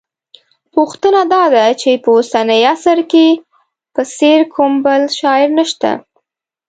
پوښتنه 0.75 1.21
دا 1.33 1.43
ده 1.53 1.65
چې 1.81 1.91
په 2.03 2.09
اوسني 2.15 2.59
عصر 2.73 2.97
کې 3.11 3.27
په 3.93 4.01
څېر 4.15 4.39
کوم 4.53 4.71
بل 4.85 5.01
شاعر 5.19 5.49
شته 5.71 5.91